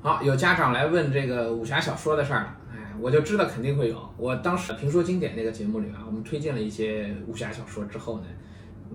[0.00, 4.08] 好，有家长来问这个武侠小说的事儿了，哎，我就知道肯定会有。
[4.16, 8.26] 我当时评说经典那个节目里啊，我们推荐了一些武侠小说之后呢，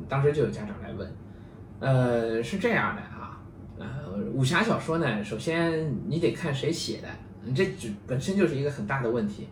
[0.07, 1.15] 当时就有家长来问，
[1.79, 3.41] 呃，是这样的啊，
[3.77, 7.09] 呃，武侠小说呢，首先你得看谁写的，
[7.43, 9.49] 你这就本身就是一个很大的问题。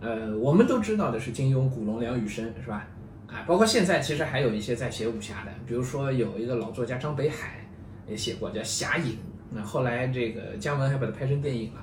[0.00, 2.86] 呃，我们都知道的是金庸、古龙、梁羽生，是吧？
[3.26, 7.66] 啊，包括现在其实还有一些在写武侠的，比如说有一个老作家张北海
[8.06, 9.12] 也写过叫《侠影》，
[9.50, 11.80] 那后来这个姜文还把它拍成电影了。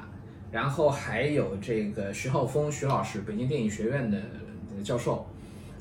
[0.52, 4.22] 然后还有这个徐浩峰徐老师，北京电影学院的
[4.84, 5.28] 教授，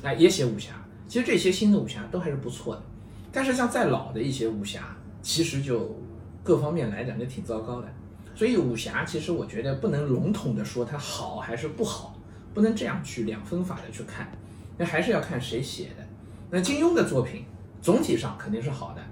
[0.02, 0.72] 那也写武侠。
[1.06, 2.82] 其实这些新的武侠都还是不错的，
[3.30, 5.96] 但是像再老的一些武侠，其实就
[6.42, 7.88] 各方面来讲就挺糟糕的。
[8.34, 12.12] 所以武侠其实我觉得不能笼统的说它好还是不好。
[12.52, 14.30] 不能这样去两分法的去看，
[14.78, 16.06] 那还是要看谁写的。
[16.52, 17.44] 那金庸的作品
[17.82, 19.00] 总体上肯定是好的，《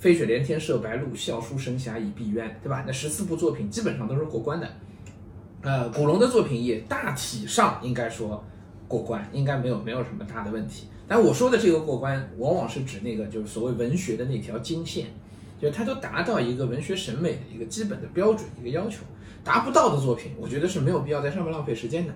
[0.00, 2.82] 飞雪连天射白鹿，笑书神侠倚碧鸳》，对吧？
[2.86, 4.66] 那十四部作品基本上都是过关的。
[5.60, 8.42] 呃，古龙的作品也大体上应该说
[8.88, 10.86] 过关，应该没有没有什么大的问题。
[11.06, 15.08] 但我说的这个过关，往往是指那个就是所谓文学的那条金线，
[15.60, 19.02] 就它都达到一个文学审美的一个基本的标准一个要求，
[19.44, 22.14] 达不到的作品，我觉得是没有必要在上面浪费时间的。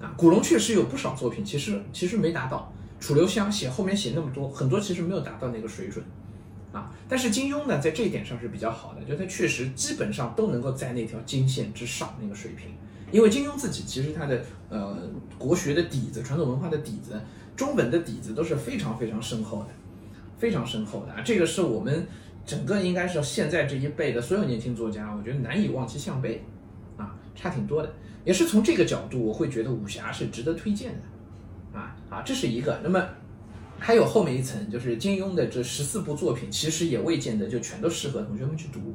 [0.00, 2.72] 啊，古龙确实有不少作品，其实其实没达到。
[3.00, 6.04] 楚留香写后面写那么多，很多其实没有达到那个水准，
[7.08, 12.70] 但是金庸呢，在这一点上是比较好的，就他确实基本上都能够在那条金线之上那个水平。
[13.12, 14.98] 因为金庸自己其实他的呃
[15.38, 17.20] 国学的底子、传统文化的底子、
[17.54, 19.68] 中文的底子都是非常非常深厚的，
[20.36, 21.22] 非常深厚的啊。
[21.24, 22.04] 这个是我们
[22.44, 26.44] 整个应该是现在这一辈的所有年轻作家，我觉得难以望其项背，
[26.96, 27.92] 啊，差挺多的。
[28.24, 32.80] 也是从这个角度，我会觉得武侠是值得推荐的，啊啊，这是一个。
[32.82, 33.00] 那么
[33.78, 38.94] 还有后面一层，就是金庸的这十四部作品，其实也未见得就全都适合同学们去读，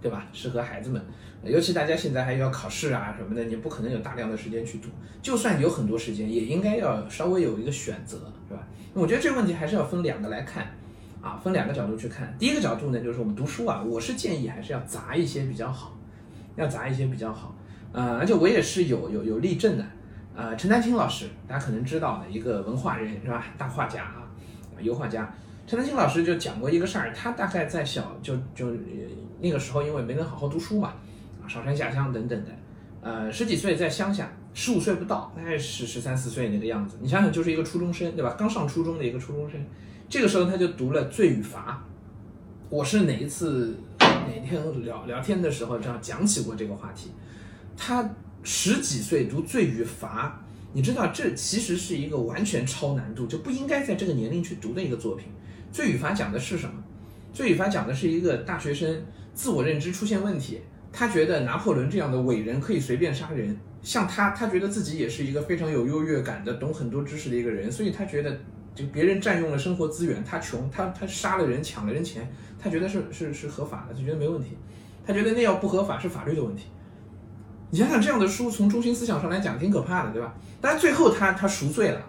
[0.00, 0.26] 对吧？
[0.32, 1.00] 适合孩子们，
[1.44, 4.88] 尤其大家现在还要考试啊什么的，你不可能有大量的时间去读。
[5.20, 8.16] 就算有很多时间，也应该要稍微有一个选择，
[8.48, 8.66] 是吧？
[8.94, 10.74] 我觉得这个问题还是要分两个来看，
[11.20, 12.34] 啊，分两个角度去看。
[12.38, 15.96] 第一个角度呢，就是我们读书啊，我是建议还是要杂一些比较好，
[16.56, 17.54] 要杂一些比较好。
[17.92, 19.84] 呃，而且我也是有有有例证的，
[20.34, 23.44] 呃，陈丹青老师，大家可能知道的一个文化人是吧？
[23.56, 24.21] 大画家啊，
[24.82, 25.32] 油画家。
[25.66, 28.66] 陈丹青老师就讲过一个事儿，他大概在小就就
[29.40, 30.92] 那个时候，因为没能好好读书嘛，
[31.42, 32.50] 啊，上山下乡等等的，
[33.00, 36.96] 呃，十几岁在乡下，十五岁不到，大概是十三四岁那个样子。
[37.00, 38.34] 你想想，就是一个初中生，对吧？
[38.36, 39.64] 刚上初中的一个初中生，
[40.08, 41.80] 这个时候他就读了《罪与罚》。
[42.68, 47.10] 我是哪一次哪天聊聊天的时候这样讲起过这个话题？
[47.76, 48.08] 他
[48.42, 50.40] 十几岁读《罪与罚》，
[50.74, 55.28] 你知道这其实是一个完全超难度，就不应该在这个年龄去读的一个作品。
[55.74, 56.72] 《罪与罚》讲的是什么？
[57.36, 59.02] 《罪与罚》讲的是一个大学生
[59.34, 60.60] 自我认知出现问题，
[60.90, 68.38] 他觉得拿破仑这样的伟人可以随便杀人，像他，他觉得自己也是一个非常有优越感的、懂很多知识的一个人，所以他觉得
[68.74, 74.56] 就别人占用了生活资源，他穷，他他杀了人，抢了人钱，他觉得是是是合法的，就觉得没问题，
[75.06, 76.64] 他觉得那要不合法是法律的问题。
[77.72, 80.34] 你想想这样的书，从中心思想上来讲挺可怕的，对吧？
[80.60, 82.02] 但是最后他他赎罪了，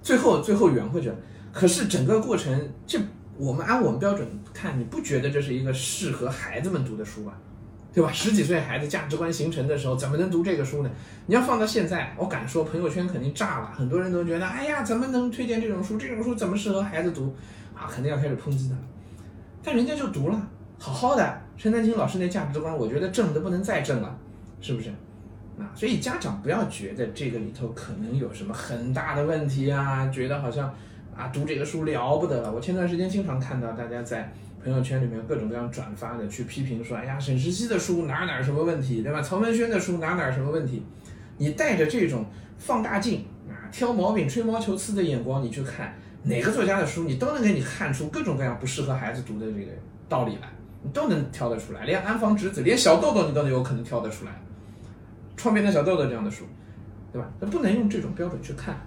[0.00, 1.16] 最后最后圆回去了。
[1.52, 3.00] 可是整个过程，这
[3.36, 4.24] 我们按我们标准
[4.54, 7.32] 看，你不觉得这是一个适合孩子们读的书吧？
[7.92, 8.12] 对吧？
[8.12, 10.90] 十几岁孩子价值观形成的时候，怎么能读这个书呢？
[11.26, 15.98] 你要放到现在，我敢说朋友圈肯定炸了，很多人都觉得，哎呀，怎么能推荐这种书？
[15.98, 17.34] 这种书怎么适合孩子读？
[17.74, 18.76] 啊，肯定要开始抨击他。
[19.64, 20.48] 但人家就读了，
[20.78, 21.42] 好好的。
[21.58, 24.16] 陈丹青老师那价值观，我觉得正的不能再正了。
[24.62, 24.88] 是不是？
[25.58, 30.74] 啊，所以家长不要觉得这个里头可能有什么很大的问题啊，觉得好像
[31.14, 32.50] 啊读这个书了不得了。
[32.50, 34.32] 我前段时间经常看到大家在
[34.64, 39.20] 朋友圈里面各种各样转发的去批评说，哎呀，沈石溪的书哪哪什么问题，对吧？
[39.20, 40.82] 曹文轩的书哪哪什么问题？
[41.36, 42.24] 你带着这种
[42.56, 49.72] 放大镜啊，挑毛病、吹毛求疵的眼光，你去看哪个作家的书，你都能给你看出各种各样不适合孩子读的这个
[50.08, 50.48] 道理来，
[50.82, 51.84] 你都能挑得出来。
[51.84, 54.32] 连安房直子，连小豆豆，你都能有可能挑得出来。
[55.36, 56.44] 创边的小豆豆这样的书，
[57.12, 57.30] 对吧？
[57.40, 58.80] 那不能用这种标准去看，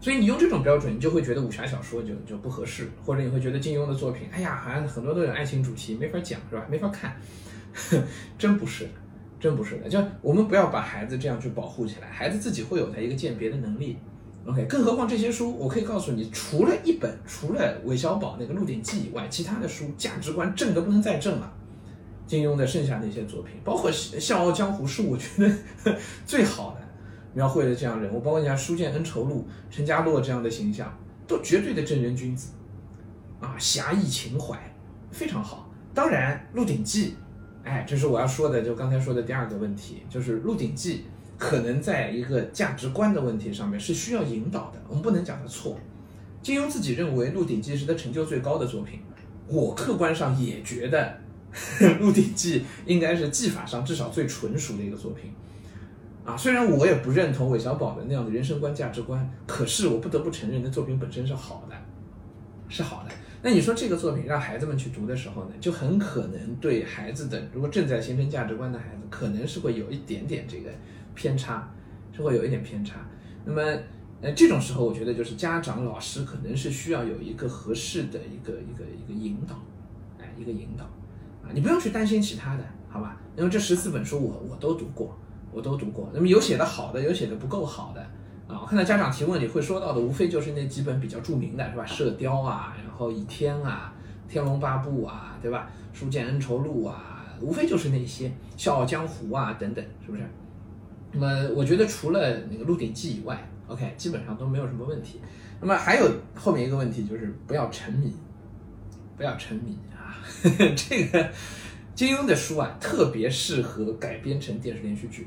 [0.00, 6.66] 所以你用这种标准，你就会觉得武侠小说就就不合适，或者你会觉得金庸的作品，哎呀，好像很多都有爱情主题，没法讲，是吧？
[6.70, 7.14] 没法看，
[8.38, 8.88] 真不是，
[9.38, 9.88] 真不是的。
[9.88, 13.96] 就我们不要把孩子这样去保护起来，孩子自己会有他一个鉴别的能力。
[14.46, 21.52] OK，更何况这些书，我可以告诉你，除了一本，除了韦小宝那个《鹿鼎记》以外，其他的书价值观正的不能再正了。
[22.30, 23.90] 金庸的剩下那些作品，包括
[24.20, 25.52] 《笑傲江湖》，是我觉得
[26.24, 26.80] 最好的
[27.34, 28.20] 描绘的这样人物。
[28.20, 30.96] 包括你像《书剑恩仇录》，陈家洛这样的形象，
[31.26, 32.52] 都绝对的正人君子
[33.40, 34.56] 啊，侠义情怀
[35.10, 35.68] 非常好。
[35.92, 37.16] 当然，《鹿鼎记》
[37.68, 40.98] 哎，这是我要说的，就刚才说的第二个问题，就是《鹿鼎记》
[41.36, 45.76] 可能在一个价值观的问题上面是需要引导的，我们不能讲它错。
[46.40, 49.00] 金庸自己认为《鹿鼎记》是他成就最高的作品，
[49.48, 50.98] 我客观上也觉得
[52.00, 55.32] 《鹿鼎记》应该是技法上至少最纯熟的一个作品。
[56.24, 61.74] 啊，虽然我也不认同韦小宝的那样的人生观价值观，可是我不得不承认，那作品本身是好的，
[62.68, 63.10] 是好的。
[63.42, 70.70] 那你说这个作品让孩子们去读的时候呢，就很可能对孩子的，如果正在形成价值观的孩子，可能是会有一点点这个
[71.14, 71.72] 偏差，
[72.12, 72.96] 是会有一点偏差。
[73.46, 73.62] 那么，
[74.20, 79.58] 呃，这种时候，我觉得就是家长、老师可能是需要有一个合适的一个一个一个引导，
[80.20, 80.84] 哎，一个引导，
[81.52, 83.16] 你不用去担心其他的，好吧？
[83.36, 85.16] 因为这十四本书我我都读过。
[85.52, 88.00] 我都读过，那么有写的好的，有写的不够好的
[88.46, 88.56] 啊。
[88.62, 91.84] 我看到家长提问里会说到的，无非就是那几本比较著名的，是吧？
[91.84, 93.92] 射雕啊，然后倚天啊，
[94.28, 95.68] 天龙八部啊，对吧？
[95.92, 100.22] 书剑恩仇录啊，无非就是那些笑傲江湖啊等等，是不是？
[101.10, 105.20] 那么我觉得除了那个鹿鼎记以外，OK，基本上都没有什么问题。
[105.60, 108.14] 那么还有后面一个问题就是不要沉迷，
[109.16, 109.98] 不要沉迷啊，
[110.76, 111.30] 这个
[111.94, 115.26] 金庸的书啊，特别适合改编成电视连续剧。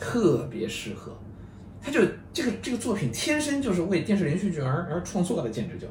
[0.00, 1.12] 特别适合，
[1.82, 2.00] 他就
[2.32, 5.88] 这个这个作品天生就是为电视连续剧而而创作的，简直就，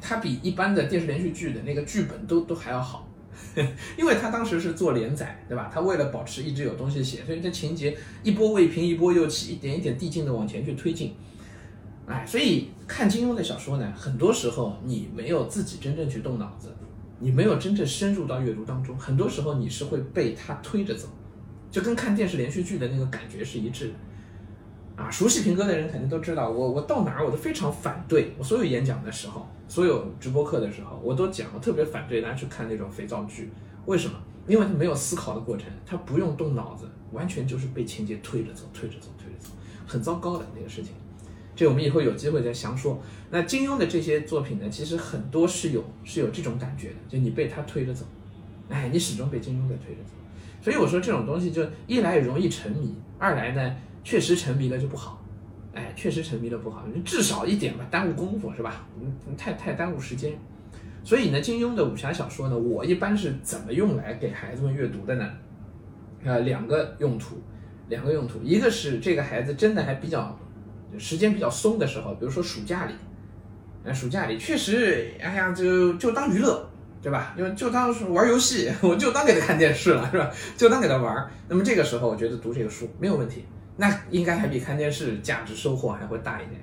[0.00, 3.06] 他比一般的电视连续剧的那个剧本都都还要好，
[3.98, 5.70] 因为他当时是做连载，对吧？
[5.70, 11.14] 他为了保持一直有东西写，所以这情节一波未平一波又起，一点一点递进的往前去推进，
[12.06, 16.74] 哎，所以看金庸的小说呢，很多时候你没有自己真正去动脑子，
[17.20, 21.08] 你没有真正深入到阅读当中，很多时候你是会被他推着走。
[21.70, 33.50] 就跟看电视连续剧的那个感觉是一致的，啊，熟悉平哥的人肯定都知道，我我到哪儿我都非常反对，我所有演讲的时候，所有直播课的时候，我都讲，我特别反对大家去看那种肥皂剧，
[33.84, 34.14] 为什么？
[34.46, 39.50] 因为他没有思考的过程，他不用动脑子，完全就是被情节推着走，推着走，推着走，
[39.86, 40.94] 很糟糕的那个事情。
[41.58, 43.02] 这我们以后有机会再详说。
[43.30, 48.06] 那金庸的这些作品呢，其实很多是有是有这种感觉的，就你被他推着走，
[48.68, 50.10] 哎，你始终被金庸在推着走。
[50.62, 55.20] 所以我说这种东西就一来容易沉迷，二来呢确实沉迷了就不好，
[55.74, 58.86] 哎，确实沉迷了不好，至少一点吧，耽误功夫是吧？
[59.00, 60.32] 嗯，太太耽误时间。
[61.02, 65.28] 所以呢，金庸的武侠小说呢，我一般是怎么用来给孩子们阅读的呢？
[66.22, 67.42] 呃，两个用途，
[67.88, 70.38] 两个用途，一个是这个孩子真的还比较
[70.96, 72.94] 时间比较松的时候，比如说暑假里，
[73.82, 76.64] 呃，暑假里确实，哎呀，就就当娱乐。
[77.00, 77.32] 对吧？
[77.38, 80.28] 就就当玩游戏， 我就当给他看电视了，是吧？
[80.56, 81.30] 就当给他玩。
[81.48, 83.44] 那么这个时候，我觉得读这个书没有问题，
[83.76, 86.60] 那应该还比看电视价值收获还会大一点。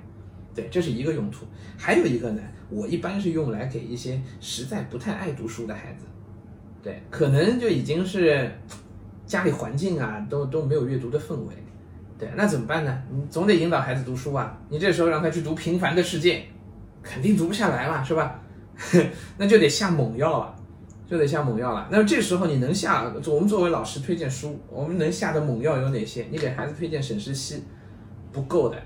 [0.54, 1.46] 对，这是一个用途。
[1.78, 6.04] 还有一个呢，我一般是用来给一些实在不太爱读书的孩子，
[6.82, 8.52] 对，可能就已经是
[9.24, 11.54] 家里环境啊都都没有阅读的氛围，
[12.18, 13.02] 对，那怎么办呢？
[13.10, 14.58] 你总得引导孩子读书啊。
[14.68, 16.38] 你这时候让他去读《平凡的世界》，
[17.02, 18.40] 肯定读不下来了，是吧？
[19.36, 20.54] 那就得下猛药了，
[21.06, 21.88] 就得下猛药了。
[21.90, 26.26] 那这时候你能下，我们作为老师推荐书，我们能下的猛药有哪些？
[26.30, 27.62] 你给孩子推荐沈石溪，
[28.32, 28.76] 不够的。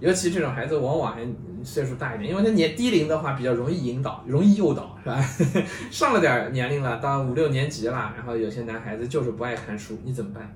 [0.00, 1.24] 尤其这种孩子往往还
[1.62, 5.24] 岁数大一点，因为他年低龄的话比较容易引导，容易诱导，是吧？
[5.92, 10.52] 上了点年龄了，到五六年级了，然后有些男孩子就是不爱看书，你怎么办？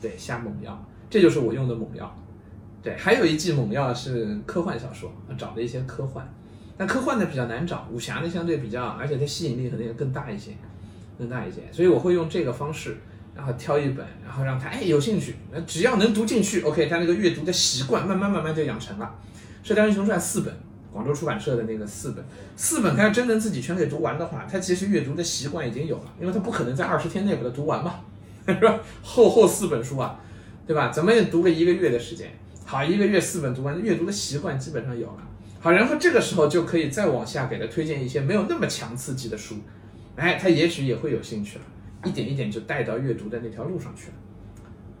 [0.00, 0.80] 对，下猛药，
[1.14, 2.12] 这就是我用的猛药。
[2.82, 6.28] 对，还有一剂猛药是科幻小说，找的一些科幻。
[6.76, 10.50] 但科幻的比较难找，武侠呢相对比较，而且它吸引力可能也更大一些，
[11.16, 11.60] 更大一些。
[11.70, 12.96] 所以我会用这个方式，
[13.32, 19.14] 然后挑一本，然后让他哎有兴趣，那只要能读进去，OK，他那个阅读的习惯慢慢慢慢就养成了。
[19.68, 20.52] 《射雕英雄传》四本，
[20.92, 22.24] 广州出版社的那个四本，
[22.56, 28.00] 四本他要真能自己全给读完的话，他其实阅读的习惯已经有了，因为他不可能在二十天内把它读完嘛，
[28.48, 28.80] 是吧？
[29.00, 30.20] 厚厚四本书啊，
[30.66, 30.90] 对吧？
[30.90, 32.30] 怎么也读个一个月的时间，
[32.64, 35.28] 好，一个月四本读完，阅读的习惯基本上有了。
[35.60, 39.56] 好，然后这个时候就可以再往下给他推荐一些没有那么强刺激的书，
[40.16, 41.64] 哎，他也许也会有兴趣了，
[42.04, 44.14] 一点一点就带到阅读的那条路上去了，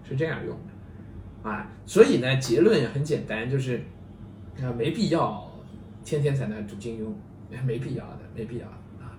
[0.08, 3.82] 是这样用的，啊，所以呢，结论也很简单，就是
[4.62, 5.50] 啊，没必要
[6.02, 7.12] 天天在那读金庸，
[7.66, 8.66] 没必要的，没必要
[8.98, 9.12] 啊，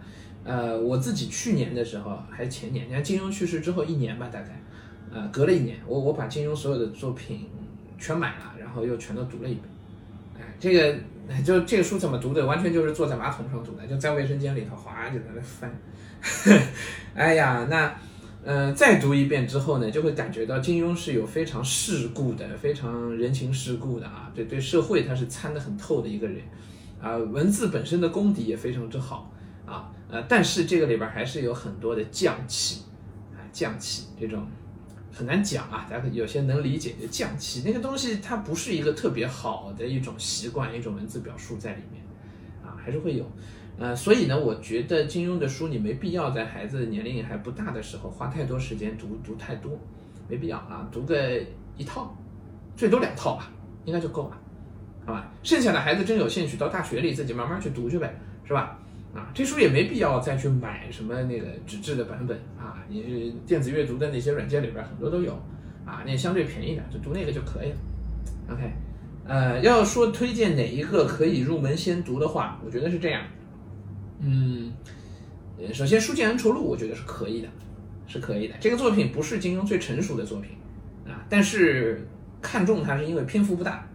[0.44, 4.60] 呃，我自己去年的时候还是前年，你看金庸去世之后一年吧，大概，
[5.12, 7.48] 呃，隔了一年，我我把金庸所有的作品
[7.98, 9.64] 全买了，然后又全都读了一遍，
[10.40, 10.96] 哎，这个。
[11.44, 12.46] 就这个书怎么读的？
[12.46, 15.74] 完全就是坐在马桶上读的，就在卫生间里头哗就在那翻。
[17.16, 17.96] 哎呀，那
[18.44, 26.44] 呃再读一遍之后呢，就会感觉到金庸是有非常世故的、非常人情世故的啊，对对社会他是参得很透的一个人
[27.02, 29.34] 啊，文字本身的功底也非常之好
[29.66, 32.84] 啊，呃，但是这个里边还是有很多的匠气
[33.34, 34.46] 啊，匠气这种
[35.18, 42.04] 很难讲啊，大家有些能理解就降气那个东西，它不是一个特别好的一种习惯，一种文字表述在里面
[42.62, 43.26] 啊，还是会有。
[43.78, 49.80] 呃，所以呢，我觉得金庸的书你没必要在孩子年龄还不大的时候花太多时间读读太多，
[50.28, 51.42] 没必要啊，读个
[51.78, 52.14] 一套，
[52.76, 53.50] 最多两套吧，
[53.86, 54.38] 应该就够了，
[55.06, 55.32] 好吧？
[55.44, 58.78] 剩下的孩子真有兴趣，到大学里自己慢慢去读去呗，是吧？
[59.16, 65.32] 啊，这书也没必要再去买什么那个纸质的版本啊，你电子阅读的那些软件里边很多都有
[65.86, 67.78] 啊，那相对便宜的，就读那个就可以了。
[68.50, 68.72] OK，
[69.26, 73.24] 呃，要说推荐哪一个可以入门先读的话，我觉得是这样。
[74.20, 74.74] 嗯，
[75.74, 77.48] 首先《书剑恩仇录》我觉得是可以的，
[78.08, 78.56] 是可以的。
[78.60, 80.52] 这个作品不是金庸最成熟的作品
[81.08, 82.06] 啊，但是
[82.42, 83.88] 看中它是因为篇幅不大，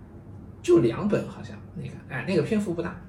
[0.63, 3.01] 就两本好像那个，哎，那个篇幅不大，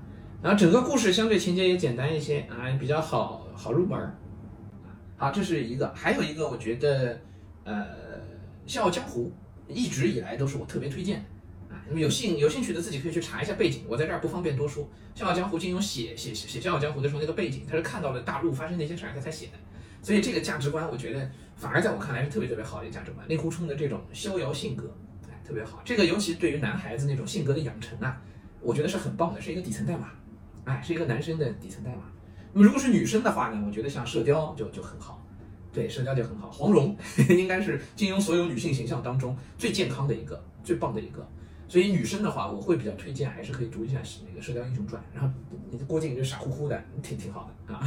[0.41, 4.17] 然后整个故事相对情节也简单一些啊，比较好好入门儿。
[5.15, 7.21] 好，这是一个，还有一个我觉得，
[7.63, 7.83] 呃，
[8.65, 9.31] 《笑傲江湖》
[9.71, 11.25] 一直以来都是我特别推荐的。
[11.93, 14.83] 有兴有兴趣的自己可以去查一下背景，我在这儿不方便多说。
[15.19, 19.53] 《笑傲江湖》金庸写写写《笑傲江湖》的时候，那个背景他是看到了大陆发生那些事儿他才写的，
[20.01, 23.27] 所以这个价值观我觉得反而在我看来是特别特别好的一个价值观。
[23.29, 24.95] 令狐冲的这种逍遥性格，
[25.29, 25.81] 哎，特别好。
[25.86, 28.19] 这个尤其对于男孩子那种性格的养成啊，
[28.62, 30.10] 我觉得是很棒的，是一个底层代码，
[30.65, 32.03] 哎，是一个男生的底层代码。
[32.53, 35.25] 那么如果是女生的话呢，我觉得像《射雕》就就很好，
[35.72, 36.51] 对，《射雕》就很好。
[36.51, 36.96] 黄蓉
[37.30, 41.27] 应该是金庸所有女性形象当中最健康的一个，最棒的一个。
[41.68, 45.34] 所以女生的话，我会比较推荐，还是可以读一下那个《射雕英雄传》，然后
[45.70, 47.82] 你郭靖就傻乎乎的，挺挺好的啊。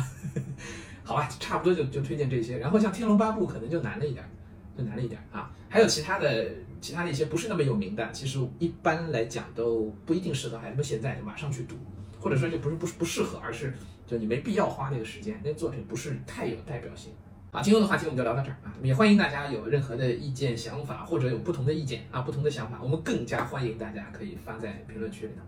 [1.04, 2.56] 好吧，差不多就就推荐这些。
[2.56, 4.24] 然后像《天龙八部》可能就难了一点，
[4.74, 5.50] 就难了一点啊。
[5.68, 6.50] 还有其他的
[6.80, 11.76] 其他的一些不是那么有名的，其实一般来讲都不一定适合孩子们现在就马上去读，
[12.24, 13.74] 或者说就不是不不适合，而是
[14.06, 17.12] 就你没必要花那个时间，那作品不是太有代表性。
[17.50, 25.42] 啊，今天的话题我们就聊到这儿啊，也欢迎大家有任何的意见、想法或者有不同的意见啊、不同的想法，我们更加欢迎大家可以发在评论区里头。